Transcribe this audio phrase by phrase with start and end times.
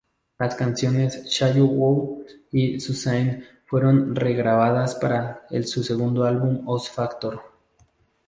[0.39, 7.39] Las canciones "Shallow" y "Suzanne" fueron re-grabadas para su segundo álbum, Oz Factor.